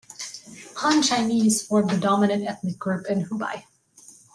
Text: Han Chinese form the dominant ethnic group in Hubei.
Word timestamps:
Han 0.77 1.03
Chinese 1.03 1.61
form 1.61 1.85
the 1.87 1.95
dominant 1.95 2.47
ethnic 2.47 2.79
group 2.79 3.05
in 3.05 3.23
Hubei. 3.25 3.63